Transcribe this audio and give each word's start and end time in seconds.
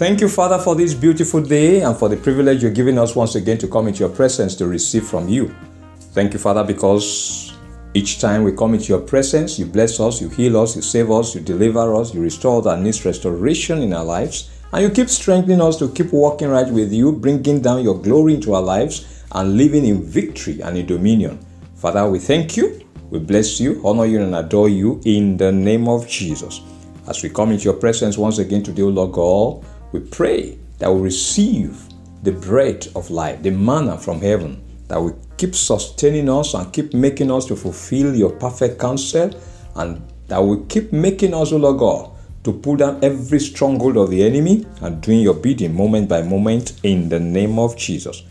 Thank 0.00 0.22
you, 0.22 0.30
Father, 0.30 0.58
for 0.58 0.74
this 0.74 0.94
beautiful 0.94 1.42
day 1.42 1.82
and 1.82 1.94
for 1.94 2.08
the 2.08 2.16
privilege 2.16 2.62
you're 2.62 2.72
giving 2.72 2.96
us 2.96 3.14
once 3.14 3.34
again 3.34 3.58
to 3.58 3.68
come 3.68 3.86
into 3.86 3.98
your 3.98 4.08
presence 4.08 4.54
to 4.54 4.66
receive 4.66 5.06
from 5.06 5.28
you. 5.28 5.54
Thank 6.14 6.32
you, 6.32 6.38
Father, 6.38 6.64
because 6.64 7.52
each 7.92 8.18
time 8.18 8.42
we 8.42 8.52
come 8.52 8.72
into 8.72 8.86
your 8.86 9.02
presence, 9.02 9.58
you 9.58 9.66
bless 9.66 10.00
us, 10.00 10.18
you 10.22 10.30
heal 10.30 10.56
us, 10.56 10.74
you 10.74 10.80
save 10.80 11.10
us, 11.10 11.34
you 11.34 11.42
deliver 11.42 11.94
us, 11.94 12.14
you 12.14 12.22
restore 12.22 12.62
that 12.62 12.80
needs 12.80 13.04
restoration 13.04 13.82
in 13.82 13.92
our 13.92 14.02
lives, 14.02 14.50
and 14.72 14.82
you 14.82 14.88
keep 14.88 15.10
strengthening 15.10 15.60
us 15.60 15.76
to 15.76 15.90
keep 15.90 16.14
walking 16.14 16.48
right 16.48 16.72
with 16.72 16.90
you, 16.94 17.12
bringing 17.12 17.60
down 17.60 17.84
your 17.84 18.00
glory 18.00 18.36
into 18.36 18.54
our 18.54 18.62
lives 18.62 19.22
and 19.32 19.58
living 19.58 19.84
in 19.84 20.02
victory 20.02 20.62
and 20.62 20.78
in 20.78 20.86
dominion. 20.86 21.38
Father, 21.74 22.08
we 22.08 22.18
thank 22.18 22.56
you, 22.56 22.80
we 23.10 23.18
bless 23.18 23.60
you, 23.60 23.82
honor 23.84 24.06
you, 24.06 24.22
and 24.22 24.34
adore 24.34 24.70
you 24.70 24.98
in 25.04 25.36
the 25.36 25.52
name 25.52 25.88
of 25.88 26.08
Jesus. 26.08 26.62
As 27.06 27.22
we 27.22 27.28
come 27.28 27.52
into 27.52 27.64
your 27.64 27.74
presence 27.74 28.16
once 28.16 28.38
again 28.38 28.62
today, 28.62 28.80
Lord 28.80 29.12
God, 29.12 29.62
we 29.92 30.00
pray 30.00 30.58
that 30.78 30.92
we 30.92 31.00
receive 31.00 31.82
the 32.22 32.32
bread 32.32 32.88
of 32.94 33.10
life, 33.10 33.42
the 33.42 33.50
manna 33.50 33.96
from 33.98 34.20
heaven, 34.20 34.62
that 34.88 35.00
will 35.00 35.18
keep 35.36 35.54
sustaining 35.54 36.28
us 36.28 36.54
and 36.54 36.72
keep 36.72 36.92
making 36.92 37.30
us 37.30 37.46
to 37.46 37.56
fulfill 37.56 38.14
your 38.14 38.30
perfect 38.30 38.78
counsel, 38.78 39.30
and 39.76 40.02
that 40.28 40.38
will 40.38 40.64
keep 40.66 40.92
making 40.92 41.34
us, 41.34 41.52
O 41.52 41.56
Lord 41.56 41.78
God, 41.78 42.10
to 42.44 42.52
pull 42.52 42.76
down 42.76 43.02
every 43.02 43.40
stronghold 43.40 43.96
of 43.96 44.10
the 44.10 44.24
enemy 44.24 44.66
and 44.80 45.00
doing 45.00 45.20
your 45.20 45.34
bidding 45.34 45.74
moment 45.74 46.08
by 46.08 46.22
moment 46.22 46.78
in 46.82 47.08
the 47.08 47.20
name 47.20 47.58
of 47.58 47.76
Jesus. 47.76 48.22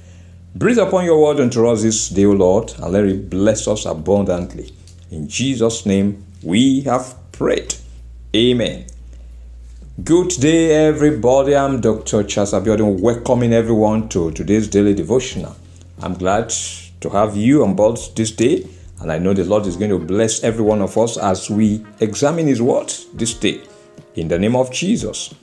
Breathe 0.55 0.79
upon 0.79 1.05
your 1.05 1.21
word 1.21 1.39
unto 1.39 1.67
us 1.67 1.83
this 1.83 2.09
day, 2.09 2.25
O 2.25 2.31
Lord, 2.31 2.73
and 2.79 2.91
let 2.91 3.05
it 3.05 3.29
bless 3.29 3.67
us 3.67 3.85
abundantly. 3.85 4.73
In 5.11 5.27
Jesus' 5.27 5.85
name 5.85 6.25
we 6.43 6.81
have 6.81 7.15
prayed. 7.31 7.75
Amen. 8.35 8.85
Good 10.03 10.29
day, 10.39 10.87
everybody. 10.87 11.55
I'm 11.55 11.81
Dr. 11.81 12.23
Charles 12.23 12.53
Abiodun, 12.53 12.99
welcoming 12.99 13.53
everyone 13.53 14.07
to 14.09 14.29
today's 14.31 14.67
daily 14.67 14.93
devotional. 14.93 15.55
I'm 16.03 16.13
glad 16.13 16.53
to 17.01 17.09
have 17.09 17.35
you 17.35 17.63
on 17.63 17.73
board 17.75 17.97
this 18.15 18.29
day, 18.29 18.67
and 19.01 19.11
I 19.11 19.17
know 19.17 19.33
the 19.33 19.45
Lord 19.45 19.65
is 19.65 19.77
going 19.77 19.89
to 19.89 19.97
bless 19.97 20.43
every 20.43 20.63
one 20.63 20.83
of 20.83 20.95
us 20.95 21.17
as 21.17 21.49
we 21.49 21.83
examine 22.01 22.45
His 22.45 22.61
Word 22.61 22.93
this 23.15 23.33
day. 23.33 23.63
In 24.13 24.27
the 24.27 24.37
name 24.37 24.55
of 24.55 24.71
Jesus. 24.71 25.33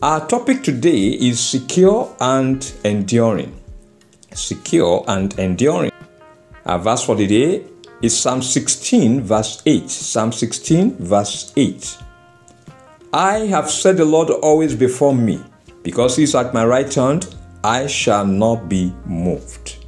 Our 0.00 0.26
topic 0.26 0.62
today 0.62 1.08
is 1.08 1.38
secure 1.38 2.16
and 2.18 2.72
enduring. 2.84 3.54
Secure 4.32 5.04
and 5.06 5.38
enduring. 5.38 5.92
Our 6.64 6.78
verse 6.78 7.04
for 7.04 7.14
the 7.14 7.26
day 7.26 7.66
is 8.00 8.18
Psalm 8.18 8.40
16, 8.40 9.20
verse 9.20 9.62
8. 9.66 9.90
Psalm 9.90 10.32
16, 10.32 10.96
verse 10.96 11.52
8. 11.56 11.98
I 13.14 13.40
have 13.40 13.70
set 13.70 13.98
the 13.98 14.06
Lord 14.06 14.30
always 14.30 14.74
before 14.74 15.14
me. 15.14 15.38
Because 15.82 16.16
he 16.16 16.22
is 16.22 16.34
at 16.34 16.54
my 16.54 16.64
right 16.64 16.92
hand, 16.94 17.34
I 17.62 17.86
shall 17.86 18.24
not 18.24 18.70
be 18.70 18.94
moved. 19.04 19.84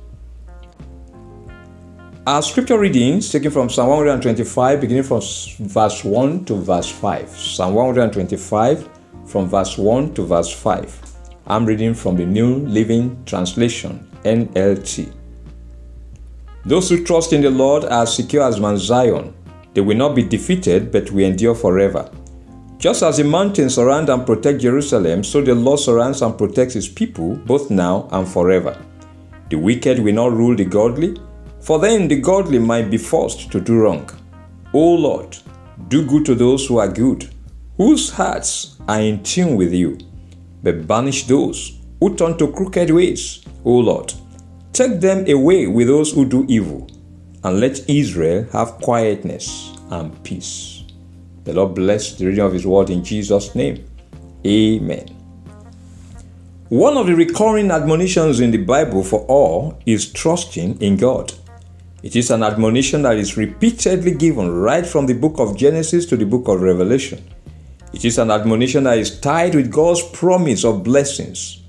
Our 2.26 2.42
scripture 2.42 2.78
readings 2.78 3.32
taken 3.32 3.50
from 3.50 3.70
Psalm 3.70 3.88
125, 3.88 4.78
beginning 4.78 5.04
from 5.04 5.22
verse 5.60 6.04
1 6.04 6.44
to 6.44 6.56
verse 6.56 6.90
5. 6.90 7.30
Psalm 7.30 7.72
125, 7.72 8.90
from 9.24 9.48
verse 9.48 9.78
1 9.78 10.12
to 10.14 10.26
verse 10.26 10.52
5. 10.52 11.00
I'm 11.46 11.64
reading 11.64 11.94
from 11.94 12.16
the 12.16 12.26
New 12.26 12.56
Living 12.56 13.24
Translation, 13.24 14.06
NLT. 14.24 15.10
Those 16.66 16.90
who 16.90 17.02
trust 17.02 17.32
in 17.32 17.40
the 17.40 17.50
Lord 17.50 17.86
are 17.86 18.06
secure 18.06 18.42
as 18.42 18.60
Mount 18.60 18.80
Zion. 18.80 19.34
They 19.72 19.80
will 19.80 19.96
not 19.96 20.14
be 20.14 20.22
defeated, 20.24 20.92
but 20.92 21.10
will 21.10 21.24
endure 21.24 21.54
forever. 21.54 22.10
Just 22.84 23.02
as 23.02 23.16
the 23.16 23.24
mountains 23.24 23.76
surround 23.76 24.10
and 24.10 24.26
protect 24.26 24.60
Jerusalem, 24.60 25.24
so 25.24 25.40
the 25.40 25.54
Lord 25.54 25.80
surrounds 25.80 26.20
and 26.20 26.36
protects 26.36 26.74
his 26.74 26.86
people, 26.86 27.34
both 27.34 27.70
now 27.70 28.06
and 28.12 28.28
forever. 28.28 28.76
The 29.48 29.56
wicked 29.56 30.00
will 30.00 30.12
not 30.12 30.32
rule 30.32 30.54
the 30.54 30.66
godly, 30.66 31.16
for 31.62 31.78
then 31.78 32.08
the 32.08 32.20
godly 32.20 32.58
might 32.58 32.90
be 32.90 32.98
forced 32.98 33.50
to 33.52 33.58
do 33.58 33.78
wrong. 33.80 34.10
O 34.74 34.96
Lord, 34.96 35.34
do 35.88 36.04
good 36.04 36.26
to 36.26 36.34
those 36.34 36.66
who 36.66 36.76
are 36.76 36.92
good, 36.92 37.26
whose 37.78 38.10
hearts 38.10 38.76
are 38.86 39.00
in 39.00 39.22
tune 39.22 39.56
with 39.56 39.72
you. 39.72 39.96
But 40.62 40.86
banish 40.86 41.26
those 41.26 41.80
who 42.00 42.14
turn 42.14 42.36
to 42.36 42.52
crooked 42.52 42.90
ways, 42.90 43.42
O 43.64 43.78
Lord. 43.78 44.12
Take 44.74 45.00
them 45.00 45.26
away 45.26 45.68
with 45.68 45.86
those 45.86 46.12
who 46.12 46.26
do 46.26 46.44
evil, 46.50 46.86
and 47.44 47.60
let 47.60 47.88
Israel 47.88 48.46
have 48.52 48.76
quietness 48.82 49.72
and 49.90 50.22
peace. 50.22 50.83
The 51.44 51.52
Lord 51.52 51.74
bless 51.74 52.14
the 52.14 52.26
reading 52.26 52.44
of 52.44 52.54
His 52.54 52.66
word 52.66 52.90
in 52.90 53.04
Jesus' 53.04 53.54
name. 53.54 53.84
Amen. 54.46 55.06
One 56.70 56.96
of 56.96 57.06
the 57.06 57.14
recurring 57.14 57.70
admonitions 57.70 58.40
in 58.40 58.50
the 58.50 58.64
Bible 58.64 59.04
for 59.04 59.20
all 59.26 59.78
is 59.84 60.10
trusting 60.10 60.80
in 60.80 60.96
God. 60.96 61.32
It 62.02 62.16
is 62.16 62.30
an 62.30 62.42
admonition 62.42 63.02
that 63.02 63.16
is 63.16 63.36
repeatedly 63.36 64.14
given 64.14 64.50
right 64.50 64.86
from 64.86 65.06
the 65.06 65.14
book 65.14 65.38
of 65.38 65.56
Genesis 65.56 66.06
to 66.06 66.16
the 66.16 66.26
book 66.26 66.48
of 66.48 66.62
Revelation. 66.62 67.22
It 67.92 68.04
is 68.04 68.18
an 68.18 68.30
admonition 68.30 68.84
that 68.84 68.98
is 68.98 69.20
tied 69.20 69.54
with 69.54 69.70
God's 69.70 70.02
promise 70.02 70.64
of 70.64 70.82
blessings. 70.82 71.62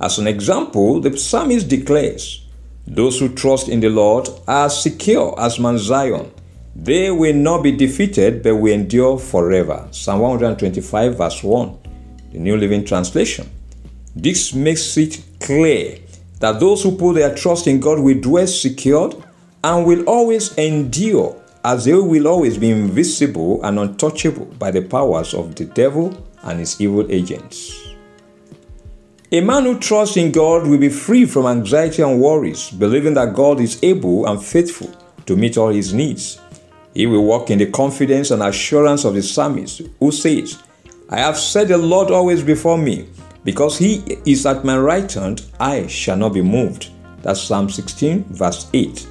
As 0.00 0.18
an 0.18 0.26
example, 0.26 1.00
the 1.00 1.16
psalmist 1.16 1.68
declares, 1.68 2.46
Those 2.86 3.18
who 3.18 3.34
trust 3.34 3.68
in 3.68 3.80
the 3.80 3.88
Lord 3.88 4.28
are 4.46 4.68
secure 4.68 5.34
as 5.40 5.58
Mount 5.58 5.78
Zion 5.78 6.30
they 6.78 7.10
will 7.10 7.34
not 7.34 7.62
be 7.62 7.72
defeated, 7.72 8.42
but 8.42 8.56
will 8.56 8.72
endure 8.72 9.18
forever. 9.18 9.88
Psalm 9.92 10.20
125, 10.20 11.16
verse 11.16 11.42
1, 11.42 11.78
the 12.32 12.38
New 12.38 12.56
Living 12.56 12.84
Translation. 12.84 13.48
This 14.14 14.52
makes 14.52 14.96
it 14.98 15.22
clear 15.40 15.98
that 16.40 16.60
those 16.60 16.82
who 16.82 16.96
put 16.96 17.14
their 17.14 17.34
trust 17.34 17.66
in 17.66 17.80
God 17.80 17.98
will 17.98 18.20
dwell 18.20 18.46
secured 18.46 19.14
and 19.64 19.86
will 19.86 20.04
always 20.04 20.54
endure, 20.58 21.42
as 21.64 21.86
they 21.86 21.94
will 21.94 22.28
always 22.28 22.58
be 22.58 22.70
invisible 22.70 23.64
and 23.64 23.78
untouchable 23.78 24.44
by 24.58 24.70
the 24.70 24.82
powers 24.82 25.32
of 25.32 25.54
the 25.54 25.64
devil 25.64 26.14
and 26.42 26.58
his 26.58 26.78
evil 26.78 27.06
agents. 27.10 27.88
A 29.32 29.40
man 29.40 29.64
who 29.64 29.78
trusts 29.78 30.18
in 30.18 30.30
God 30.30 30.66
will 30.66 30.78
be 30.78 30.90
free 30.90 31.24
from 31.24 31.46
anxiety 31.46 32.02
and 32.02 32.20
worries, 32.20 32.70
believing 32.70 33.14
that 33.14 33.34
God 33.34 33.60
is 33.60 33.82
able 33.82 34.26
and 34.26 34.44
faithful 34.44 34.94
to 35.24 35.36
meet 35.36 35.56
all 35.56 35.70
his 35.70 35.94
needs. 35.94 36.38
He 36.96 37.06
will 37.06 37.24
walk 37.24 37.50
in 37.50 37.58
the 37.58 37.66
confidence 37.66 38.30
and 38.30 38.42
assurance 38.42 39.04
of 39.04 39.12
the 39.12 39.22
psalmist 39.22 39.82
who 40.00 40.10
says, 40.10 40.62
I 41.10 41.18
have 41.18 41.36
set 41.36 41.68
the 41.68 41.76
Lord 41.76 42.10
always 42.10 42.42
before 42.42 42.78
me. 42.78 43.06
Because 43.44 43.76
he 43.76 44.18
is 44.24 44.46
at 44.46 44.64
my 44.64 44.78
right 44.78 45.12
hand, 45.12 45.44
I 45.60 45.88
shall 45.88 46.16
not 46.16 46.32
be 46.32 46.40
moved. 46.40 46.88
That's 47.20 47.42
Psalm 47.42 47.68
16, 47.68 48.24
verse 48.30 48.70
8. 48.72 49.06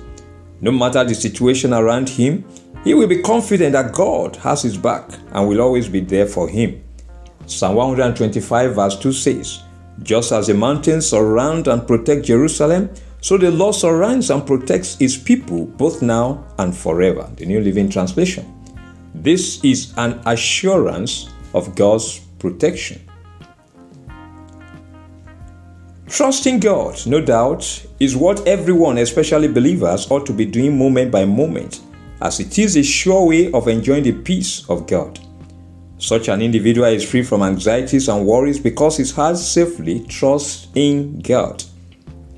No 0.61 0.71
matter 0.71 1.03
the 1.03 1.13
situation 1.13 1.75
around 1.75 2.09
him, 2.09 2.43
he 2.83 2.95
will 2.95 3.07
be 3.07 3.21
confident 3.21 3.73
that 3.73 3.93
God 3.93 4.35
has 4.37 4.63
his 4.63 4.77
back 4.77 5.07
and 5.33 5.47
will 5.47 5.61
always 5.61 5.87
be 5.87 5.99
there 5.99 6.25
for 6.25 6.49
him. 6.49 6.83
Psalm 7.45 7.75
125, 7.75 8.73
verse 8.73 8.97
2 8.97 9.13
says, 9.13 9.61
Just 10.01 10.31
as 10.31 10.47
the 10.47 10.55
mountains 10.55 11.07
surround 11.07 11.67
and 11.67 11.85
protect 11.85 12.25
Jerusalem, 12.25 12.89
so 13.25 13.39
the 13.39 13.49
Lord 13.49 13.73
surrounds 13.73 14.29
and 14.29 14.45
protects 14.45 14.99
his 14.99 15.17
people 15.17 15.65
both 15.65 16.03
now 16.03 16.45
and 16.59 16.77
forever. 16.77 17.27
The 17.37 17.47
New 17.47 17.59
Living 17.59 17.89
Translation. 17.89 18.45
This 19.15 19.63
is 19.63 19.95
an 19.97 20.21
assurance 20.27 21.33
of 21.55 21.75
God's 21.75 22.19
protection. 22.37 23.01
Trusting 26.07 26.59
God, 26.59 27.03
no 27.07 27.19
doubt, 27.19 27.87
is 27.99 28.15
what 28.15 28.47
everyone, 28.47 28.99
especially 28.99 29.47
believers, 29.47 30.11
ought 30.11 30.27
to 30.27 30.31
be 30.31 30.45
doing 30.45 30.77
moment 30.77 31.09
by 31.09 31.25
moment, 31.25 31.81
as 32.21 32.39
it 32.39 32.59
is 32.59 32.77
a 32.77 32.83
sure 32.83 33.25
way 33.25 33.51
of 33.53 33.67
enjoying 33.67 34.03
the 34.03 34.11
peace 34.11 34.69
of 34.69 34.85
God. 34.85 35.19
Such 35.97 36.27
an 36.27 36.43
individual 36.43 36.89
is 36.89 37.09
free 37.09 37.23
from 37.23 37.41
anxieties 37.41 38.07
and 38.07 38.23
worries 38.23 38.59
because 38.59 38.97
his 38.97 39.13
heart 39.13 39.37
safely 39.37 40.01
trusts 40.01 40.67
in 40.75 41.21
God. 41.21 41.63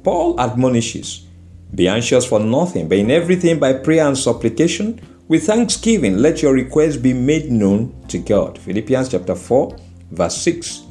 Paul 0.03 0.39
admonishes 0.39 1.25
Be 1.73 1.87
anxious 1.87 2.25
for 2.25 2.39
nothing, 2.39 2.87
but 2.87 2.97
in 2.97 3.11
everything 3.11 3.59
by 3.59 3.73
prayer 3.73 4.07
and 4.07 4.17
supplication, 4.17 4.99
with 5.27 5.45
thanksgiving, 5.45 6.17
let 6.17 6.41
your 6.41 6.53
requests 6.53 6.95
be 6.95 7.11
made 7.11 7.51
known 7.51 7.93
to 8.07 8.17
God. 8.17 8.57
Philippians 8.57 9.09
chapter 9.09 9.35
4, 9.35 9.75
verse 10.11 10.37
6. 10.37 10.83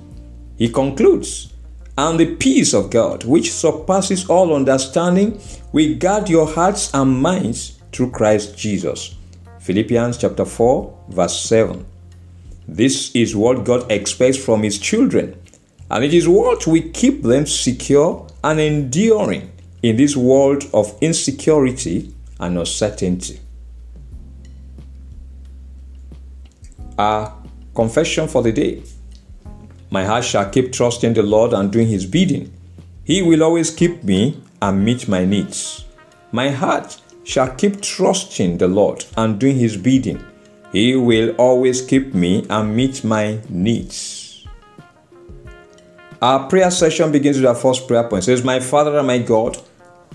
He 0.58 0.68
concludes, 0.68 1.54
And 1.96 2.20
the 2.20 2.36
peace 2.36 2.74
of 2.74 2.90
God, 2.90 3.24
which 3.24 3.50
surpasses 3.50 4.28
all 4.28 4.54
understanding, 4.54 5.40
will 5.72 5.96
guard 5.96 6.28
your 6.28 6.46
hearts 6.46 6.92
and 6.92 7.22
minds 7.22 7.80
through 7.92 8.10
Christ 8.10 8.58
Jesus. 8.58 9.14
Philippians 9.60 10.18
chapter 10.18 10.44
4, 10.44 11.04
verse 11.08 11.40
7. 11.40 11.86
This 12.68 13.14
is 13.14 13.34
what 13.34 13.64
God 13.64 13.90
expects 13.90 14.36
from 14.36 14.62
His 14.62 14.78
children, 14.78 15.40
and 15.90 16.04
it 16.04 16.12
is 16.12 16.28
what 16.28 16.66
will 16.66 16.82
keep 16.92 17.22
them 17.22 17.46
secure 17.46 18.25
and 18.46 18.60
enduring 18.60 19.50
in 19.82 19.96
this 19.96 20.16
world 20.16 20.62
of 20.72 20.96
insecurity 21.00 22.14
and 22.38 22.56
uncertainty. 22.56 23.40
Our 26.96 27.32
confession 27.74 28.28
for 28.28 28.42
the 28.42 28.52
day 28.52 28.82
My 29.90 30.04
heart 30.04 30.24
shall 30.24 30.50
keep 30.50 30.72
trusting 30.72 31.14
the 31.14 31.22
Lord 31.22 31.52
and 31.52 31.72
doing 31.72 31.88
his 31.88 32.06
bidding. 32.06 32.52
He 33.04 33.22
will 33.22 33.42
always 33.42 33.70
keep 33.70 34.04
me 34.04 34.40
and 34.62 34.84
meet 34.84 35.08
my 35.08 35.24
needs. 35.24 35.84
My 36.30 36.50
heart 36.50 37.00
shall 37.24 37.54
keep 37.54 37.80
trusting 37.80 38.58
the 38.58 38.68
Lord 38.68 39.04
and 39.16 39.40
doing 39.40 39.56
his 39.56 39.76
bidding. 39.76 40.24
He 40.72 40.94
will 40.94 41.30
always 41.36 41.82
keep 41.82 42.14
me 42.14 42.46
and 42.48 42.76
meet 42.76 43.04
my 43.04 43.40
needs. 43.48 44.25
Our 46.22 46.48
prayer 46.48 46.70
session 46.70 47.12
begins 47.12 47.36
with 47.36 47.46
our 47.46 47.54
first 47.54 47.86
prayer 47.86 48.04
point. 48.04 48.22
It 48.22 48.26
says, 48.26 48.42
My 48.42 48.58
Father 48.58 48.96
and 48.96 49.06
my 49.06 49.18
God, 49.18 49.58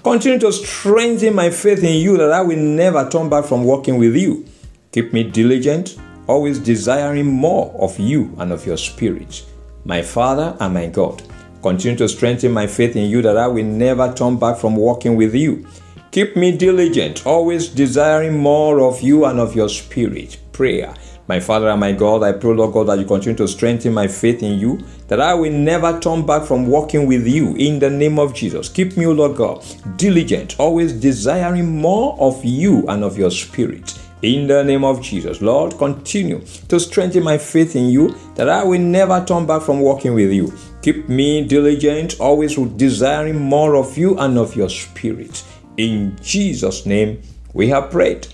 continue 0.04 0.40
to 0.40 0.52
strengthen 0.52 1.36
my 1.36 1.52
faith 1.52 1.84
in 1.84 2.02
you 2.02 2.18
that 2.18 2.32
I 2.32 2.42
will 2.42 2.58
never 2.58 3.08
turn 3.08 3.30
back 3.30 3.46
from 3.46 3.66
working 3.66 3.98
with 3.98 4.16
you. 4.16 4.46
Keep 4.92 5.14
me 5.14 5.24
diligent, 5.24 5.98
always 6.28 6.58
desiring 6.58 7.28
more 7.28 7.72
of 7.80 8.00
you 8.00 8.36
and 8.40 8.52
of 8.52 8.66
your 8.66 8.78
spirit. 8.78 9.46
My 9.86 10.02
Father 10.02 10.58
and 10.60 10.74
my 10.74 10.88
God, 10.88 11.22
continue 11.62 11.98
to 12.00 12.10
strengthen 12.10 12.52
my 12.52 12.66
faith 12.66 12.96
in 12.96 13.08
you 13.08 13.22
that 13.22 13.38
I 13.38 13.46
will 13.48 13.66
never 13.66 14.12
turn 14.12 14.40
back 14.40 14.58
from 14.58 14.76
working 14.76 15.16
with 15.16 15.36
you. 15.36 15.68
Keep 16.10 16.36
me 16.36 16.58
diligent, 16.58 17.28
always 17.28 17.68
desiring 17.70 18.40
more 18.40 18.82
of 18.82 19.02
you 19.02 19.26
and 19.26 19.40
of 19.40 19.56
your 19.56 19.70
spirit. 19.70 20.40
Prayer. 20.52 20.96
My 21.32 21.40
Father 21.40 21.70
and 21.70 21.80
my 21.80 21.94
God, 21.94 22.24
I 22.24 22.34
pray, 22.34 22.54
Lord 22.54 22.74
God, 22.74 22.90
that 22.90 23.00
you 23.00 23.06
continue 23.06 23.38
to 23.38 23.48
strengthen 23.48 23.94
my 23.94 24.06
faith 24.06 24.44
in 24.44 24.60
you, 24.60 24.82
that 25.08 25.22
I 25.22 25.34
will 25.34 25.54
never 25.54 25.98
turn 25.98 26.26
back 26.26 26.44
from 26.44 26.68
walking 26.68 27.08
with 27.08 27.26
you 27.26 27.56
in 27.56 27.80
the 27.80 27.90
name 27.90 28.20
of 28.20 28.34
Jesus. 28.34 28.68
Keep 28.68 28.98
me, 28.98 29.06
Lord 29.06 29.38
God, 29.38 29.64
diligent, 29.96 30.60
always 30.60 30.92
desiring 30.92 31.80
more 31.80 32.20
of 32.20 32.44
you 32.44 32.86
and 32.90 33.02
of 33.02 33.18
your 33.18 33.32
spirit. 33.32 33.98
In 34.22 34.46
the 34.46 34.62
name 34.62 34.84
of 34.84 35.02
Jesus, 35.02 35.42
Lord, 35.42 35.78
continue 35.78 36.42
to 36.68 36.78
strengthen 36.82 37.24
my 37.24 37.38
faith 37.38 37.78
in 37.78 37.86
you 37.86 38.14
that 38.36 38.50
I 38.50 38.66
will 38.66 38.82
never 38.82 39.24
turn 39.24 39.46
back 39.46 39.62
from 39.62 39.80
walking 39.80 40.14
with 40.14 40.34
you. 40.34 40.52
Keep 40.82 41.08
me 41.08 41.48
diligent, 41.48 42.20
always 42.20 42.58
desiring 42.58 43.40
more 43.40 43.78
of 43.78 43.98
you 43.98 44.18
and 44.20 44.38
of 44.38 44.54
your 44.58 44.68
spirit. 44.68 45.46
In 45.78 46.18
Jesus' 46.22 46.86
name, 46.86 47.22
we 47.54 47.70
have 47.70 47.90
prayed. 47.90 48.28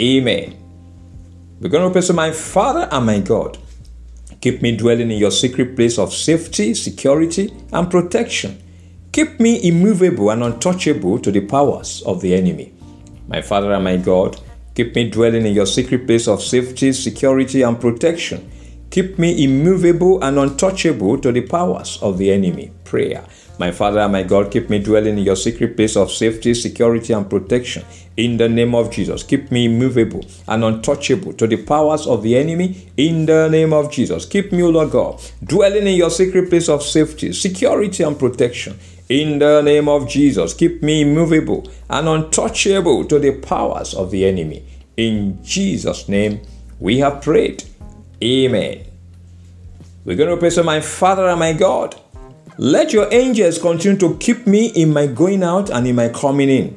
Amen. 0.00 0.67
We're 1.60 1.70
going 1.70 1.88
to 1.88 1.92
pray 1.92 2.02
to 2.02 2.12
my 2.12 2.30
Father 2.30 2.88
and 2.92 3.04
my 3.04 3.18
God. 3.18 3.58
Keep 4.40 4.62
me 4.62 4.76
dwelling 4.76 5.10
in 5.10 5.18
your 5.18 5.32
secret 5.32 5.74
place 5.74 5.98
of 5.98 6.14
safety, 6.14 6.72
security, 6.72 7.52
and 7.72 7.90
protection. 7.90 8.62
Keep 9.10 9.40
me 9.40 9.68
immovable 9.68 10.30
and 10.30 10.44
untouchable 10.44 11.18
to 11.18 11.32
the 11.32 11.40
powers 11.40 12.00
of 12.06 12.20
the 12.20 12.32
enemy. 12.32 12.72
My 13.26 13.42
Father 13.42 13.72
and 13.72 13.82
my 13.82 13.96
God, 13.96 14.40
keep 14.76 14.94
me 14.94 15.10
dwelling 15.10 15.44
in 15.44 15.52
your 15.52 15.66
secret 15.66 16.06
place 16.06 16.28
of 16.28 16.40
safety, 16.44 16.92
security, 16.92 17.62
and 17.62 17.80
protection. 17.80 18.48
Keep 18.90 19.18
me 19.18 19.44
immovable 19.44 20.22
and 20.24 20.38
untouchable 20.38 21.18
to 21.18 21.30
the 21.30 21.42
powers 21.42 21.98
of 22.00 22.16
the 22.16 22.32
enemy. 22.32 22.72
Prayer. 22.84 23.24
My 23.58 23.70
Father 23.70 24.00
and 24.00 24.12
my 24.12 24.22
God, 24.22 24.50
keep 24.50 24.70
me 24.70 24.78
dwelling 24.78 25.18
in 25.18 25.24
your 25.24 25.36
secret 25.36 25.76
place 25.76 25.96
of 25.96 26.10
safety, 26.10 26.54
security, 26.54 27.12
and 27.12 27.28
protection. 27.28 27.84
In 28.16 28.36
the 28.36 28.48
name 28.48 28.74
of 28.74 28.90
Jesus, 28.90 29.22
keep 29.22 29.50
me 29.50 29.66
immovable 29.66 30.24
and 30.46 30.64
untouchable 30.64 31.32
to 31.34 31.46
the 31.46 31.56
powers 31.56 32.06
of 32.06 32.22
the 32.22 32.36
enemy. 32.36 32.90
In 32.96 33.26
the 33.26 33.48
name 33.48 33.72
of 33.72 33.90
Jesus, 33.90 34.24
keep 34.24 34.52
me, 34.52 34.62
O 34.62 34.70
Lord 34.70 34.92
God, 34.92 35.20
dwelling 35.44 35.86
in 35.86 35.96
your 35.96 36.10
secret 36.10 36.48
place 36.48 36.68
of 36.68 36.82
safety, 36.82 37.32
security, 37.32 38.04
and 38.04 38.18
protection. 38.18 38.78
In 39.08 39.38
the 39.38 39.60
name 39.60 39.88
of 39.88 40.08
Jesus, 40.08 40.54
keep 40.54 40.82
me 40.82 41.02
immovable 41.02 41.68
and 41.90 42.08
untouchable 42.08 43.04
to 43.06 43.18
the 43.18 43.32
powers 43.40 43.92
of 43.92 44.10
the 44.10 44.24
enemy. 44.24 44.64
In 44.96 45.42
Jesus' 45.44 46.08
name, 46.08 46.40
we 46.80 46.98
have 47.00 47.22
prayed. 47.22 47.64
Amen. 48.22 48.84
We're 50.04 50.16
going 50.16 50.30
to 50.30 50.36
pray 50.36 50.50
to 50.50 50.64
my 50.64 50.80
Father 50.80 51.28
and 51.28 51.38
my 51.38 51.52
God. 51.52 51.94
Let 52.56 52.92
your 52.92 53.12
angels 53.12 53.58
continue 53.58 53.98
to 53.98 54.16
keep 54.16 54.46
me 54.46 54.66
in 54.68 54.92
my 54.92 55.06
going 55.06 55.44
out 55.44 55.70
and 55.70 55.86
in 55.86 55.94
my 55.94 56.08
coming 56.08 56.48
in. 56.48 56.76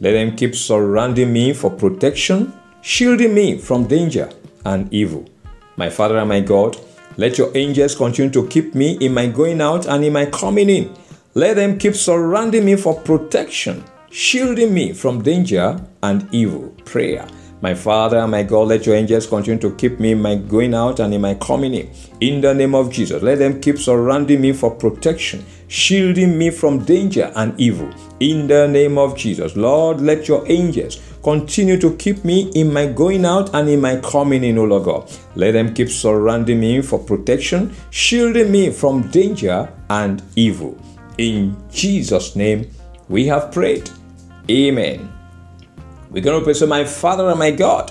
Let 0.00 0.12
them 0.12 0.34
keep 0.34 0.56
surrounding 0.56 1.32
me 1.32 1.52
for 1.52 1.70
protection, 1.70 2.52
shielding 2.80 3.32
me 3.32 3.58
from 3.58 3.86
danger 3.86 4.28
and 4.64 4.92
evil. 4.92 5.28
My 5.76 5.88
Father 5.88 6.18
and 6.18 6.28
my 6.28 6.40
God, 6.40 6.76
let 7.16 7.38
your 7.38 7.56
angels 7.56 7.94
continue 7.94 8.32
to 8.32 8.48
keep 8.48 8.74
me 8.74 8.98
in 9.00 9.14
my 9.14 9.28
going 9.28 9.60
out 9.60 9.86
and 9.86 10.02
in 10.02 10.12
my 10.12 10.26
coming 10.26 10.68
in. 10.68 10.92
Let 11.34 11.54
them 11.54 11.78
keep 11.78 11.94
surrounding 11.94 12.64
me 12.64 12.74
for 12.74 12.98
protection, 12.98 13.84
shielding 14.10 14.74
me 14.74 14.92
from 14.92 15.22
danger 15.22 15.80
and 16.02 16.28
evil. 16.34 16.74
Prayer. 16.84 17.28
My 17.62 17.74
Father 17.74 18.26
my 18.26 18.42
God, 18.42 18.68
let 18.68 18.86
your 18.86 18.96
angels 18.96 19.28
continue 19.28 19.60
to 19.60 19.76
keep 19.76 20.00
me 20.00 20.12
in 20.12 20.20
my 20.20 20.34
going 20.34 20.74
out 20.74 20.98
and 20.98 21.14
in 21.14 21.20
my 21.20 21.34
coming 21.34 21.74
in. 21.74 21.88
In 22.20 22.40
the 22.40 22.52
name 22.52 22.74
of 22.74 22.90
Jesus, 22.90 23.22
let 23.22 23.38
them 23.38 23.60
keep 23.60 23.78
surrounding 23.78 24.40
me 24.40 24.52
for 24.52 24.72
protection, 24.72 25.46
shielding 25.68 26.36
me 26.36 26.50
from 26.50 26.84
danger 26.84 27.32
and 27.36 27.58
evil. 27.60 27.88
In 28.18 28.48
the 28.48 28.66
name 28.66 28.98
of 28.98 29.16
Jesus, 29.16 29.54
Lord, 29.54 30.00
let 30.00 30.26
your 30.26 30.42
angels 30.50 31.00
continue 31.22 31.78
to 31.78 31.94
keep 31.98 32.24
me 32.24 32.50
in 32.56 32.72
my 32.72 32.86
going 32.86 33.24
out 33.24 33.54
and 33.54 33.68
in 33.68 33.80
my 33.80 33.94
coming 34.00 34.42
in, 34.42 34.58
O 34.58 34.64
Lord 34.64 34.84
God. 34.84 35.12
Let 35.36 35.52
them 35.52 35.72
keep 35.72 35.88
surrounding 35.88 36.58
me 36.58 36.82
for 36.82 36.98
protection, 36.98 37.72
shielding 37.90 38.50
me 38.50 38.72
from 38.72 39.08
danger 39.12 39.72
and 39.88 40.20
evil. 40.34 40.76
In 41.18 41.56
Jesus' 41.70 42.34
name, 42.34 42.68
we 43.08 43.28
have 43.28 43.52
prayed. 43.52 43.88
Amen. 44.50 45.21
We're 46.12 46.22
going 46.22 46.38
to 46.38 46.44
pray, 46.44 46.52
so 46.52 46.66
my 46.66 46.84
Father 46.84 47.30
and 47.30 47.38
my 47.38 47.52
God, 47.52 47.90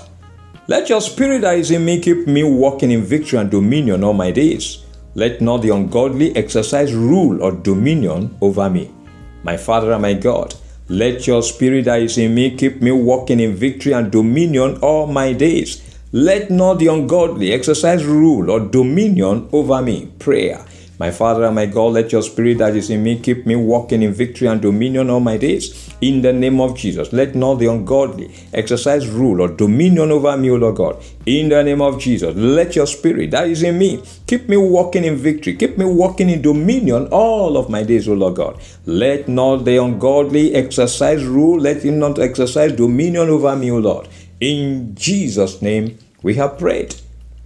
let 0.68 0.88
your 0.88 1.00
spirit 1.00 1.40
that 1.40 1.58
is 1.58 1.72
in 1.72 1.84
me 1.84 2.00
keep 2.00 2.28
me 2.28 2.44
walking 2.44 2.92
in 2.92 3.02
victory 3.02 3.40
and 3.40 3.50
dominion 3.50 4.04
all 4.04 4.12
my 4.12 4.30
days. 4.30 4.84
Let 5.16 5.40
not 5.40 5.62
the 5.62 5.70
ungodly 5.70 6.34
exercise 6.36 6.94
rule 6.94 7.42
or 7.42 7.50
dominion 7.50 8.38
over 8.40 8.70
me. 8.70 8.94
My 9.42 9.56
Father 9.56 9.90
and 9.90 10.02
my 10.02 10.14
God, 10.14 10.54
let 10.88 11.26
your 11.26 11.42
spirit 11.42 11.86
that 11.86 12.00
is 12.00 12.16
in 12.16 12.32
me 12.32 12.56
keep 12.56 12.80
me 12.80 12.92
walking 12.92 13.40
in 13.40 13.56
victory 13.56 13.92
and 13.92 14.12
dominion 14.12 14.78
all 14.82 15.08
my 15.08 15.32
days. 15.32 15.82
Let 16.12 16.48
not 16.48 16.74
the 16.78 16.86
ungodly 16.86 17.52
exercise 17.52 18.04
rule 18.04 18.52
or 18.52 18.60
dominion 18.60 19.48
over 19.50 19.82
me. 19.82 20.12
Prayer. 20.20 20.64
My 20.98 21.10
Father 21.10 21.44
and 21.44 21.54
my 21.54 21.66
God, 21.66 21.94
let 21.94 22.12
your 22.12 22.22
spirit 22.22 22.58
that 22.58 22.76
is 22.76 22.90
in 22.90 23.02
me 23.02 23.18
keep 23.18 23.46
me 23.46 23.56
walking 23.56 24.02
in 24.02 24.12
victory 24.12 24.46
and 24.46 24.60
dominion 24.60 25.10
all 25.10 25.20
my 25.20 25.36
days. 25.36 25.90
In 26.00 26.22
the 26.22 26.32
name 26.32 26.60
of 26.60 26.76
Jesus, 26.76 27.12
let 27.12 27.34
not 27.34 27.54
the 27.54 27.66
ungodly 27.66 28.30
exercise 28.52 29.08
rule 29.08 29.40
or 29.40 29.48
dominion 29.48 30.10
over 30.10 30.36
me, 30.36 30.50
O 30.50 30.56
Lord 30.56 30.76
God. 30.76 31.02
In 31.26 31.48
the 31.48 31.62
name 31.62 31.80
of 31.80 31.98
Jesus, 31.98 32.36
let 32.36 32.76
your 32.76 32.86
spirit 32.86 33.30
that 33.30 33.48
is 33.48 33.62
in 33.62 33.78
me 33.78 34.02
keep 34.26 34.48
me 34.48 34.56
walking 34.56 35.04
in 35.04 35.16
victory, 35.16 35.56
keep 35.56 35.78
me 35.78 35.84
walking 35.84 36.28
in 36.28 36.42
dominion 36.42 37.08
all 37.10 37.56
of 37.56 37.70
my 37.70 37.82
days, 37.82 38.08
O 38.08 38.14
Lord 38.14 38.36
God. 38.36 38.60
Let 38.86 39.28
not 39.28 39.64
the 39.64 39.78
ungodly 39.78 40.54
exercise 40.54 41.24
rule, 41.24 41.58
let 41.58 41.84
him 41.84 41.98
not 41.98 42.18
exercise 42.18 42.72
dominion 42.72 43.28
over 43.28 43.56
me, 43.56 43.70
O 43.70 43.78
Lord. 43.78 44.08
In 44.40 44.94
Jesus' 44.94 45.62
name, 45.62 45.98
we 46.22 46.34
have 46.34 46.58
prayed. 46.58 46.94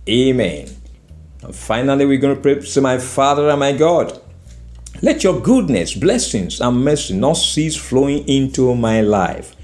Amen. 0.09 0.76
And 1.43 1.55
finally, 1.55 2.07
we're 2.07 2.19
going 2.19 2.37
to 2.37 2.41
pray 2.41 2.61
to 2.61 2.81
my 2.81 2.99
Father 2.99 3.49
and 3.51 3.61
my 3.61 3.73
God. 3.73 4.21
Let 5.03 5.23
your 5.23 5.41
goodness, 5.41 5.95
blessings, 5.95 6.61
and 6.61 6.83
mercy 6.83 7.15
not 7.15 7.35
cease 7.35 7.77
flowing 7.77 8.27
into 8.29 8.75
my 8.75 9.03
life. 9.03 9.55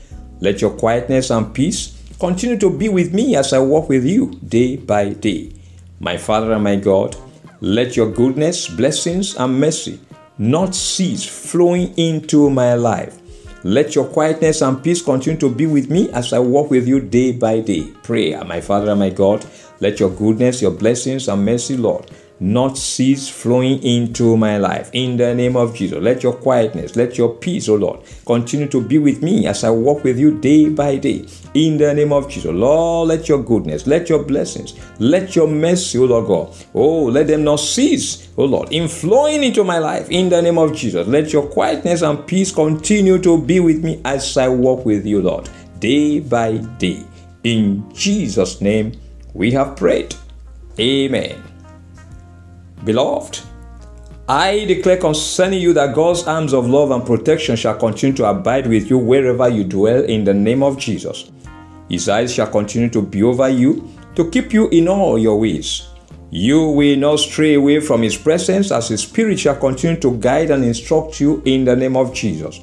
Let 0.41 0.61
your 0.61 0.71
quietness 0.71 1.31
and 1.31 1.55
peace 1.55 1.99
continue 2.19 2.59
to 2.59 2.71
be 2.71 2.89
with 2.89 3.15
me 3.15 3.37
as 3.37 3.53
I 3.53 3.59
walk 3.59 3.89
with 3.89 4.05
you 4.05 4.39
day 4.47 4.77
by 4.77 5.11
day. 5.11 5.53
My 6.01 6.17
Father 6.17 6.53
and 6.53 6.65
my 6.65 6.77
God, 6.77 7.17
let 7.61 7.97
your 7.97 8.11
goodness, 8.11 8.69
blessings, 8.69 9.37
and 9.37 9.59
mercy 9.59 10.01
not 10.37 10.75
cease 10.75 11.25
flowing 11.25 11.97
into 11.97 12.51
my 12.51 12.75
life. 12.75 13.22
Let 13.65 13.95
your 13.95 14.07
quietness 14.07 14.61
and 14.61 14.83
peace 14.83 15.01
continue 15.03 15.39
to 15.39 15.49
be 15.49 15.67
with 15.67 15.89
me 15.89 16.11
as 16.11 16.33
I 16.33 16.41
walk 16.41 16.71
with 16.71 16.89
you 16.89 16.99
day 17.01 17.31
by 17.31 17.61
day. 17.61 17.93
Prayer, 18.03 18.45
my 18.45 18.61
Father 18.61 18.91
and 18.91 18.99
my 18.99 19.11
God, 19.11 19.47
let 19.79 20.01
your 20.01 20.11
goodness, 20.11 20.61
your 20.61 20.73
blessings, 20.73 21.29
and 21.29 21.45
mercy, 21.45 21.77
Lord, 21.77 22.11
not 22.43 22.77
cease 22.77 23.29
flowing 23.29 23.83
into 23.83 24.37
my 24.37 24.59
life. 24.59 24.91
In 24.93 25.17
the 25.17 25.35
name 25.35 25.57
of 25.57 25.75
Jesus, 25.75 25.99
let 26.03 26.23
your 26.23 26.33
quietness, 26.33 26.97
let 26.97 27.17
your 27.17 27.35
peace, 27.37 27.69
O 27.69 27.77
Lord, 27.77 28.01
continue 28.27 28.67
to 28.69 28.81
be 28.81 28.99
with 28.99 29.23
me 29.23 29.47
as 29.47 29.63
I 29.63 29.71
walk 29.71 30.03
with 30.03 30.19
you 30.19 30.41
day 30.41 30.69
by 30.69 30.97
day. 30.97 31.27
In 31.55 31.79
the 31.79 31.95
name 31.95 32.13
of 32.13 32.29
Jesus, 32.29 32.51
Lord, 32.51 33.09
let 33.09 33.29
your 33.29 33.43
goodness, 33.43 33.87
let 33.87 34.09
your 34.09 34.25
blessings, 34.25 34.75
let 34.99 35.37
your 35.37 35.47
mercy, 35.47 35.99
O 35.99 36.05
Lord 36.05 36.27
God, 36.27 36.57
oh, 36.75 37.05
let 37.05 37.29
them 37.29 37.45
not 37.45 37.61
cease, 37.61 38.29
O 38.37 38.45
Lord, 38.45 38.73
in 38.73 38.89
flowing 38.89 39.45
into 39.45 39.63
my 39.63 39.79
life. 39.79 40.11
In 40.11 40.29
the 40.29 40.43
name 40.43 40.59
of 40.59 40.75
Jesus, 40.75 41.07
let 41.07 41.33
your 41.33 41.47
quietness 41.47 42.03
and 42.03 42.27
peace 42.27 42.51
continue 42.51 43.19
to 43.19 43.41
be 43.41 43.61
with 43.61 43.85
me 43.85 44.01
as 44.05 44.37
I 44.37 44.49
walk 44.49 44.85
with 44.85 45.07
you, 45.07 45.23
Lord, 45.23 45.49
day 45.79 46.19
by 46.19 46.57
day. 46.79 47.05
In 47.45 47.93
Jesus' 47.93 48.61
name, 48.61 49.01
we 49.35 49.53
have 49.53 49.77
prayed. 49.77 50.15
Amen. 50.79 51.52
Beloved, 52.85 53.41
I 54.29 54.65
declare 54.65 54.97
concerning 54.97 55.61
you 55.61 55.73
that 55.75 55.95
God's 55.95 56.25
arms 56.25 56.53
of 56.53 56.69
love 56.69 56.91
and 56.91 57.05
protection 57.05 57.55
shall 57.55 57.77
continue 57.77 58.17
to 58.17 58.25
abide 58.25 58.67
with 58.67 58.89
you 58.89 58.99
wherever 58.99 59.49
you 59.49 59.65
dwell 59.65 60.03
in 60.05 60.25
the 60.25 60.35
name 60.35 60.63
of 60.63 60.79
Jesus. 60.79 61.31
His 61.89 62.09
eyes 62.09 62.33
shall 62.33 62.47
continue 62.47 62.89
to 62.91 63.03
be 63.03 63.23
over 63.23 63.49
you 63.49 63.89
to 64.17 64.31
keep 64.31 64.53
you 64.53 64.69
in 64.71 64.89
all 64.89 65.19
your 65.19 65.39
ways. 65.39 65.89
You 66.31 66.69
will 66.69 66.97
not 66.97 67.19
stray 67.19 67.55
away 67.55 67.81
from 67.81 68.03
His 68.03 68.17
presence 68.17 68.73
as 68.73 68.89
His 68.89 69.03
Spirit 69.03 69.39
shall 69.39 69.57
continue 69.57 70.01
to 70.01 70.17
guide 70.19 70.51
and 70.51 70.65
instruct 70.65 71.21
you 71.21 71.43
in 71.45 71.65
the 71.65 71.77
name 71.77 71.97
of 71.97 72.15
Jesus. 72.15 72.61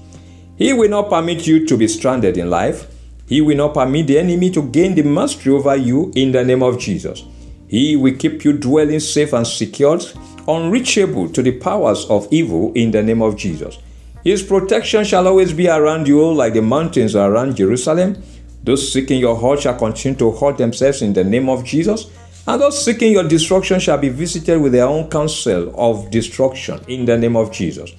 He 0.58 0.74
will 0.74 0.90
not 0.90 1.10
permit 1.10 1.46
you 1.46 1.66
to 1.68 1.78
be 1.78 1.88
stranded 1.88 2.38
in 2.38 2.50
life. 2.50 2.88
He 3.28 3.42
will 3.42 3.56
not 3.56 3.76
permit 3.76 4.08
the 4.08 4.18
enemy 4.18 4.50
to 4.52 4.64
gain 4.64 4.96
the 4.96 5.04
mastery 5.04 5.54
over 5.54 5.76
you 5.76 6.12
in 6.16 6.32
the 6.32 6.44
name 6.44 6.64
of 6.64 6.80
Jesus. 6.80 7.24
He 7.70 7.96
will 7.96 8.16
keep 8.16 8.44
you 8.44 8.54
dwelling 8.54 9.00
safe 9.00 9.32
and 9.32 9.46
secured, 9.46 10.04
unreachable 10.48 11.30
to 11.30 11.44
the 11.44 11.52
powers 11.52 12.06
of 12.06 12.28
evil 12.32 12.74
in 12.74 12.92
the 12.92 13.04
name 13.04 13.22
of 13.22 13.38
Jesus. 13.38 13.78
His 14.24 14.44
protection 14.44 15.06
shall 15.06 15.28
always 15.28 15.54
be 15.54 15.70
around 15.70 16.08
you 16.08 16.34
like 16.34 16.54
the 16.54 16.62
mountains 16.62 17.16
around 17.16 17.56
Jerusalem. 17.56 18.22
Those 18.64 18.92
seeking 18.92 19.20
your 19.20 19.38
hurt 19.38 19.62
shall 19.62 19.78
continue 19.78 20.18
to 20.18 20.32
hurt 20.32 20.58
themselves 20.58 21.02
in 21.02 21.14
the 21.14 21.24
name 21.24 21.48
of 21.48 21.64
Jesus. 21.64 22.10
And 22.48 22.60
those 22.60 22.84
seeking 22.84 23.14
your 23.14 23.28
destruction 23.28 23.80
shall 23.80 24.00
be 24.00 24.10
visited 24.10 24.60
with 24.60 24.72
their 24.72 24.88
own 24.88 25.10
counsel 25.10 25.72
of 25.78 26.10
destruction 26.10 26.82
in 26.88 27.06
the 27.06 27.18
name 27.18 27.36
of 27.36 27.52
Jesus. 27.52 27.92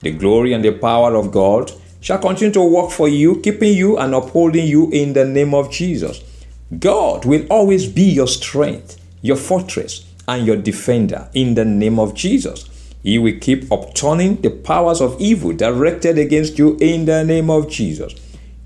The 0.00 0.10
glory 0.10 0.52
and 0.52 0.64
the 0.64 0.72
power 0.72 1.14
of 1.14 1.30
God 1.30 1.70
shall 2.00 2.18
continue 2.18 2.52
to 2.54 2.62
work 2.62 2.90
for 2.90 3.08
you, 3.08 3.40
keeping 3.40 3.74
you 3.74 3.98
and 3.98 4.14
upholding 4.14 4.66
you 4.66 4.90
in 4.90 5.12
the 5.12 5.24
name 5.24 5.54
of 5.54 5.70
Jesus. 5.70 6.20
God 6.78 7.24
will 7.24 7.46
always 7.48 7.86
be 7.86 8.02
your 8.02 8.26
strength, 8.26 8.98
your 9.22 9.36
fortress, 9.36 10.04
and 10.28 10.46
your 10.46 10.56
defender 10.56 11.28
in 11.34 11.54
the 11.54 11.64
name 11.64 11.98
of 11.98 12.14
Jesus. 12.14 12.68
He 13.02 13.18
will 13.18 13.38
keep 13.40 13.70
upturning 13.72 14.40
the 14.40 14.50
powers 14.50 15.00
of 15.00 15.20
evil 15.20 15.52
directed 15.52 16.18
against 16.18 16.58
you 16.58 16.76
in 16.80 17.04
the 17.04 17.24
name 17.24 17.50
of 17.50 17.68
Jesus. 17.68 18.14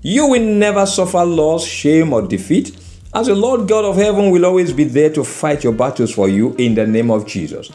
You 0.01 0.27
will 0.27 0.43
never 0.43 0.85
suffer 0.85 1.25
loss, 1.25 1.65
shame, 1.65 2.13
or 2.13 2.21
defeat, 2.21 2.77
as 3.13 3.27
the 3.27 3.35
Lord 3.35 3.67
God 3.67 3.83
of 3.85 3.95
heaven 3.95 4.29
will 4.29 4.45
always 4.45 4.71
be 4.73 4.83
there 4.83 5.09
to 5.13 5.23
fight 5.23 5.63
your 5.63 5.73
battles 5.73 6.13
for 6.13 6.29
you 6.29 6.53
in 6.55 6.75
the 6.75 6.85
name 6.85 7.09
of 7.09 7.25
Jesus. 7.25 7.71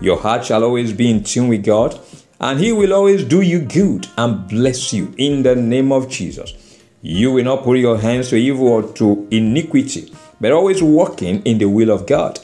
Your 0.00 0.18
heart 0.18 0.44
shall 0.44 0.62
always 0.62 0.92
be 0.92 1.10
in 1.10 1.24
tune 1.24 1.48
with 1.48 1.64
God, 1.64 1.98
and 2.40 2.60
He 2.60 2.72
will 2.72 2.92
always 2.92 3.24
do 3.24 3.40
you 3.40 3.60
good 3.60 4.06
and 4.16 4.48
bless 4.48 4.92
you 4.92 5.12
in 5.16 5.42
the 5.42 5.56
name 5.56 5.90
of 5.90 6.08
Jesus. 6.08 6.54
You 7.02 7.32
will 7.32 7.44
not 7.44 7.64
put 7.64 7.78
your 7.78 7.98
hands 7.98 8.30
to 8.30 8.36
evil 8.36 8.68
or 8.68 8.82
to 8.94 9.26
iniquity, 9.30 10.12
but 10.40 10.52
always 10.52 10.82
walking 10.82 11.42
in 11.42 11.58
the 11.58 11.68
will 11.68 11.90
of 11.90 12.06
God. 12.06 12.40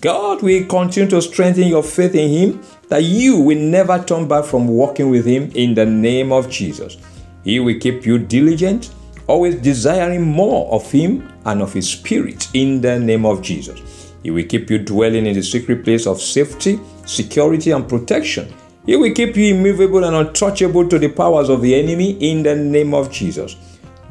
God 0.00 0.42
will 0.42 0.66
continue 0.66 1.08
to 1.10 1.22
strengthen 1.22 1.68
your 1.68 1.82
faith 1.82 2.14
in 2.14 2.28
Him 2.28 2.62
that 2.88 3.04
you 3.04 3.40
will 3.40 3.58
never 3.58 4.02
turn 4.02 4.28
back 4.28 4.44
from 4.44 4.68
walking 4.68 5.10
with 5.10 5.24
Him 5.24 5.50
in 5.54 5.74
the 5.74 5.86
name 5.86 6.32
of 6.32 6.50
Jesus. 6.50 6.96
He 7.44 7.60
will 7.60 7.78
keep 7.78 8.04
you 8.04 8.18
diligent, 8.18 8.94
always 9.26 9.56
desiring 9.56 10.22
more 10.22 10.70
of 10.72 10.90
Him 10.90 11.32
and 11.46 11.62
of 11.62 11.72
His 11.72 11.90
Spirit 11.90 12.48
in 12.54 12.80
the 12.80 12.98
name 12.98 13.24
of 13.24 13.42
Jesus. 13.42 14.12
He 14.22 14.30
will 14.30 14.44
keep 14.44 14.70
you 14.70 14.78
dwelling 14.78 15.26
in 15.26 15.34
the 15.34 15.42
secret 15.42 15.84
place 15.84 16.06
of 16.06 16.20
safety, 16.20 16.78
security, 17.06 17.70
and 17.70 17.88
protection. 17.88 18.52
He 18.84 18.96
will 18.96 19.14
keep 19.14 19.36
you 19.36 19.54
immovable 19.54 20.04
and 20.04 20.16
untouchable 20.16 20.88
to 20.88 20.98
the 20.98 21.08
powers 21.08 21.48
of 21.48 21.62
the 21.62 21.74
enemy 21.74 22.12
in 22.20 22.42
the 22.42 22.56
name 22.56 22.94
of 22.94 23.10
Jesus. 23.10 23.56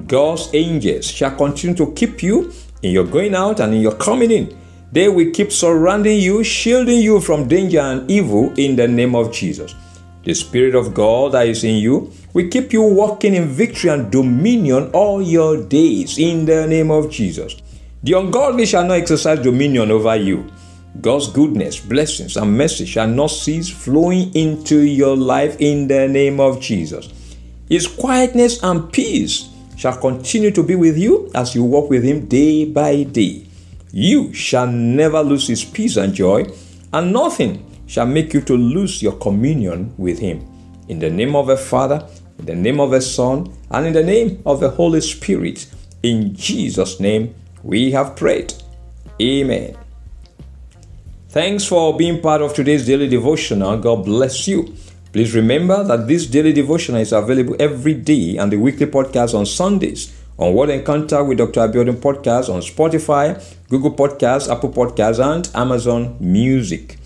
God's 0.05 0.49
angels 0.53 1.09
shall 1.09 1.35
continue 1.35 1.75
to 1.77 1.91
keep 1.93 2.21
you 2.21 2.51
in 2.81 2.91
your 2.91 3.05
going 3.05 3.35
out 3.35 3.59
and 3.59 3.73
in 3.73 3.81
your 3.81 3.95
coming 3.95 4.31
in 4.31 4.57
they 4.91 5.09
will 5.09 5.31
keep 5.31 5.51
surrounding 5.51 6.19
you, 6.19 6.43
shielding 6.43 7.01
you 7.01 7.19
from 7.19 7.47
danger 7.47 7.79
and 7.79 8.09
evil 8.09 8.53
in 8.57 8.75
the 8.75 8.87
name 8.87 9.15
of 9.15 9.33
Jesus. 9.33 9.75
The 10.23 10.33
Spirit 10.33 10.75
of 10.75 10.93
God 10.93 11.33
that 11.33 11.47
is 11.47 11.63
in 11.63 11.75
you 11.75 12.11
will 12.33 12.49
keep 12.49 12.73
you 12.73 12.81
walking 12.81 13.33
in 13.33 13.47
victory 13.47 13.89
and 13.89 14.11
dominion 14.11 14.89
all 14.93 15.21
your 15.21 15.63
days 15.63 16.17
in 16.17 16.45
the 16.45 16.67
name 16.67 16.91
of 16.91 17.11
Jesus. 17.11 17.61
The 18.03 18.13
ungodly 18.13 18.65
shall 18.65 18.85
not 18.85 18.97
exercise 18.97 19.39
dominion 19.39 19.91
over 19.91 20.15
you. 20.15 20.49
God's 21.01 21.27
goodness, 21.27 21.79
blessings, 21.79 22.37
and 22.37 22.57
mercy 22.57 22.85
shall 22.85 23.07
not 23.07 23.27
cease 23.27 23.69
flowing 23.69 24.33
into 24.35 24.79
your 24.79 25.15
life 25.15 25.57
in 25.59 25.87
the 25.87 26.07
name 26.07 26.39
of 26.39 26.59
Jesus. 26.59 27.13
His 27.69 27.87
quietness 27.87 28.63
and 28.63 28.91
peace 28.91 29.49
shall 29.77 29.97
continue 29.97 30.51
to 30.51 30.63
be 30.63 30.75
with 30.75 30.97
you 30.97 31.31
as 31.33 31.55
you 31.55 31.63
walk 31.63 31.89
with 31.89 32.03
Him 32.03 32.25
day 32.25 32.65
by 32.65 33.03
day. 33.03 33.47
You 33.91 34.33
shall 34.33 34.67
never 34.67 35.21
lose 35.21 35.47
his 35.47 35.63
peace 35.63 35.97
and 35.97 36.13
joy, 36.13 36.45
and 36.93 37.13
nothing 37.13 37.65
shall 37.87 38.05
make 38.05 38.33
you 38.33 38.41
to 38.41 38.55
lose 38.55 39.01
your 39.01 39.13
communion 39.13 39.93
with 39.97 40.19
him. 40.19 40.45
In 40.89 40.99
the 40.99 41.09
name 41.09 41.35
of 41.35 41.47
the 41.47 41.57
Father, 41.57 42.07
in 42.39 42.45
the 42.45 42.55
name 42.55 42.79
of 42.79 42.91
the 42.91 43.01
Son, 43.01 43.51
and 43.71 43.87
in 43.87 43.93
the 43.93 44.03
name 44.03 44.41
of 44.45 44.59
the 44.59 44.69
Holy 44.69 45.01
Spirit, 45.01 45.67
in 46.03 46.35
Jesus' 46.35 46.99
name 46.99 47.33
we 47.63 47.91
have 47.91 48.15
prayed. 48.15 48.53
Amen. 49.21 49.75
Thanks 51.29 51.65
for 51.65 51.95
being 51.97 52.21
part 52.21 52.41
of 52.41 52.53
today's 52.53 52.85
daily 52.85 53.07
devotional. 53.07 53.77
God 53.77 54.05
bless 54.05 54.47
you. 54.47 54.75
Please 55.17 55.33
remember 55.33 55.83
that 55.83 56.07
this 56.07 56.27
daily 56.27 56.53
devotional 56.53 57.01
is 57.01 57.11
available 57.11 57.55
every 57.59 57.95
day 57.95 58.37
and 58.37 58.51
the 58.51 58.57
weekly 58.57 58.85
podcast 58.85 59.33
on 59.33 59.47
Sundays 59.47 60.15
on 60.37 60.53
Word 60.53 60.69
Encounter 60.69 61.23
with 61.23 61.39
Dr. 61.39 61.61
Abiodun 61.61 61.95
podcast 61.95 62.53
on 62.53 62.61
Spotify, 62.61 63.43
Google 63.67 63.93
Podcasts, 63.93 64.47
Apple 64.47 64.69
Podcasts, 64.69 65.17
and 65.17 65.49
Amazon 65.55 66.17
Music. 66.19 66.99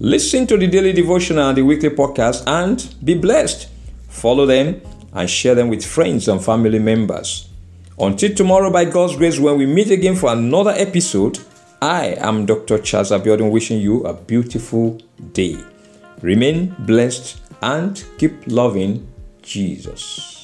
Listen 0.00 0.44
to 0.48 0.56
the 0.56 0.66
daily 0.66 0.92
devotional 0.92 1.50
and 1.50 1.56
the 1.56 1.62
weekly 1.62 1.90
podcast 1.90 2.42
and 2.48 2.92
be 3.04 3.14
blessed. 3.14 3.68
Follow 4.08 4.44
them 4.44 4.82
and 5.12 5.30
share 5.30 5.54
them 5.54 5.68
with 5.68 5.86
friends 5.86 6.26
and 6.26 6.44
family 6.44 6.80
members. 6.80 7.48
Until 7.96 8.34
tomorrow, 8.34 8.72
by 8.72 8.86
God's 8.86 9.14
grace, 9.14 9.38
when 9.38 9.56
we 9.56 9.66
meet 9.66 9.92
again 9.92 10.16
for 10.16 10.32
another 10.32 10.72
episode, 10.72 11.38
I 11.80 12.16
am 12.18 12.44
Dr. 12.44 12.78
Charles 12.78 13.12
Abiodun 13.12 13.52
wishing 13.52 13.80
you 13.80 14.02
a 14.02 14.14
beautiful 14.14 15.00
day. 15.32 15.62
Remain 16.22 16.74
blessed 16.80 17.38
and 17.62 18.04
keep 18.18 18.34
loving 18.46 19.06
Jesus. 19.42 20.41